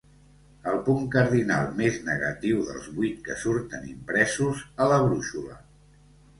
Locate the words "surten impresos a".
3.45-4.93